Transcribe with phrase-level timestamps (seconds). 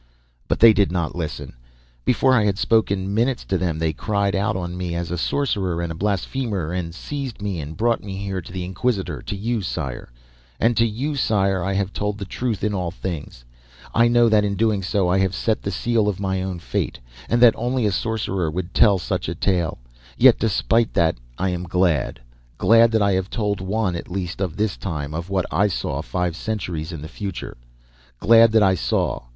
[0.47, 1.53] "But they did not listen.
[2.05, 5.79] Before I had spoken minutes to them they cried out on me as a sorcerer
[5.79, 9.61] and a blasphemer, and seized me and brought me here to the Inquisitor, to you,
[9.61, 10.09] sire.
[10.59, 13.45] And to you, sire, I have told the truth in all things.
[13.93, 16.97] I know that in doing so I have set the seal of my own fate,
[17.29, 19.77] and that only a sorcerer would ever tell such a tale,
[20.17, 22.19] yet despite that I am glad.
[22.57, 26.01] Glad that I have told one at least of this time of what I saw
[26.01, 27.55] five centuries in the future.
[28.19, 29.25] Glad that I saw!